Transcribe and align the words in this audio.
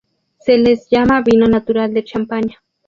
Se 0.39 0.57
les 0.57 0.89
llama 0.89 1.21
vino 1.21 1.45
natural 1.47 1.93
de 1.93 2.03
Champaña. 2.03 2.59